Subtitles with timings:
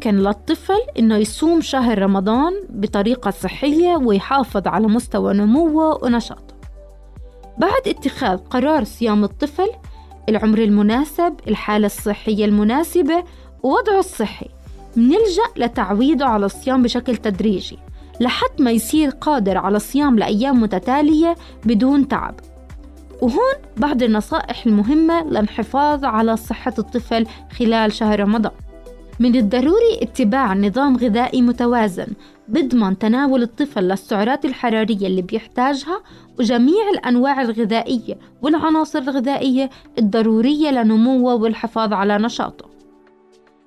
[0.00, 6.54] كيف ممكن للطفل إنه يصوم شهر رمضان بطريقة صحية ويحافظ على مستوى نموه ونشاطه.
[7.58, 9.68] بعد اتخاذ قرار صيام الطفل
[10.28, 13.24] العمر المناسب الحالة الصحية المناسبة
[13.62, 14.48] ووضعه الصحي
[14.96, 17.78] منلجأ لتعويده على الصيام بشكل تدريجي
[18.20, 22.34] لحد ما يصير قادر على الصيام لأيام متتالية بدون تعب.
[23.22, 27.26] وهون بعض النصائح المهمة للحفاظ على صحة الطفل
[27.58, 28.69] خلال شهر رمضان.
[29.20, 32.06] من الضروري اتباع نظام غذائي متوازن
[32.48, 36.02] بضمن تناول الطفل للسعرات الحرارية اللي بيحتاجها
[36.38, 42.70] وجميع الأنواع الغذائية والعناصر الغذائية الضرورية لنموه والحفاظ على نشاطه.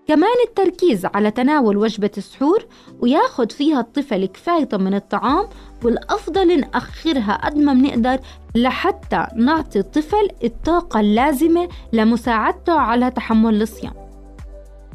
[0.07, 2.65] كمان التركيز على تناول وجبة السحور
[2.99, 5.45] وياخد فيها الطفل كفايته من الطعام
[5.83, 8.19] والأفضل نأخرها قد ما بنقدر
[8.55, 14.02] لحتى نعطي الطفل الطاقة اللازمة لمساعدته على تحمل الصيام.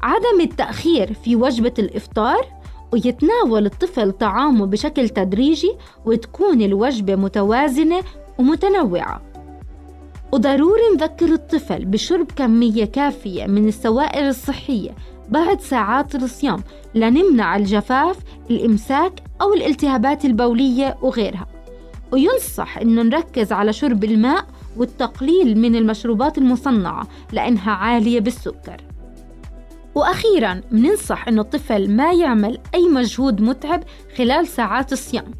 [0.02, 2.46] عدم التأخير في وجبة الإفطار
[2.92, 5.72] ويتناول الطفل طعامه بشكل تدريجي
[6.06, 8.02] وتكون الوجبة متوازنة
[8.38, 9.22] ومتنوعة.
[10.32, 14.90] وضروري نذكر الطفل بشرب كمية كافية من السوائل الصحية
[15.28, 16.62] بعد ساعات الصيام
[16.94, 18.16] لنمنع الجفاف
[18.50, 21.46] الإمساك أو الالتهابات البولية وغيرها.
[22.12, 28.76] وينصح إنه نركز على شرب الماء والتقليل من المشروبات المصنعة لأنها عالية بالسكر.
[29.98, 33.84] وأخيرا بننصح إنه الطفل ما يعمل أي مجهود متعب
[34.16, 35.34] خلال ساعات الصيام.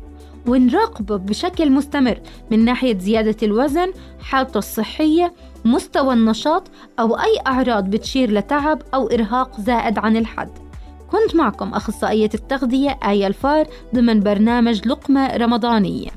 [0.46, 2.20] ونراقبه بشكل مستمر
[2.50, 9.60] من ناحية زيادة الوزن حالته الصحية مستوى النشاط أو أي أعراض بتشير لتعب أو إرهاق
[9.60, 10.50] زائد عن الحد.
[11.10, 16.10] كنت معكم أخصائية التغذية آية الفار ضمن برنامج لقمة رمضانية.